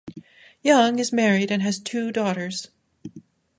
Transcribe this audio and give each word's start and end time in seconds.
Young 0.63 0.97
is 0.97 1.13
married 1.13 1.51
and 1.51 1.61
has 1.61 1.77
two 1.79 2.11
daughters. 2.11 2.69